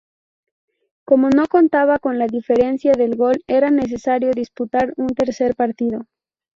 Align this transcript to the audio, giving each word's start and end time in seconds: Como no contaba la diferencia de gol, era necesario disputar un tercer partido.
Como 1.05 1.29
no 1.29 1.45
contaba 1.47 1.99
la 2.03 2.25
diferencia 2.25 2.93
de 2.93 3.07
gol, 3.09 3.43
era 3.45 3.69
necesario 3.69 4.31
disputar 4.31 4.95
un 4.97 5.09
tercer 5.09 5.55
partido. 5.55 6.07